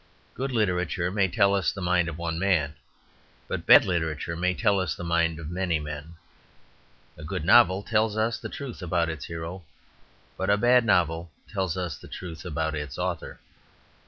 Good 0.33 0.51
literature 0.51 1.11
may 1.11 1.27
tell 1.27 1.53
us 1.53 1.71
the 1.71 1.79
mind 1.79 2.09
of 2.09 2.17
one 2.17 2.39
man; 2.39 2.73
but 3.47 3.67
bad 3.67 3.85
literature 3.85 4.35
may 4.35 4.55
tell 4.55 4.79
us 4.79 4.95
the 4.95 5.03
mind 5.03 5.37
of 5.39 5.51
many 5.51 5.79
men. 5.79 6.15
A 7.19 7.23
good 7.23 7.45
novel 7.45 7.83
tells 7.83 8.17
us 8.17 8.39
the 8.39 8.49
truth 8.49 8.81
about 8.81 9.09
its 9.09 9.25
hero; 9.25 9.63
but 10.37 10.49
a 10.49 10.57
bad 10.57 10.85
novel 10.85 11.29
tells 11.47 11.77
us 11.77 11.99
the 11.99 12.07
truth 12.07 12.45
about 12.45 12.73
its 12.73 12.97
author. 12.97 13.39